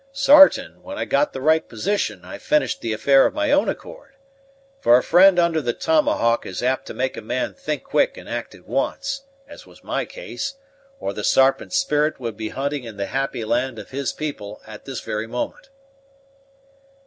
[0.13, 4.15] Sartain, when I got the right position, I finished the affair of my own accord.
[4.79, 8.27] For a friend under the tomahawk is apt to make a man think quick and
[8.27, 10.55] act at once, as was my case,
[10.99, 14.85] or the Sarpent's spirit would be hunting in the happy land of his people at
[14.85, 15.69] this very moment."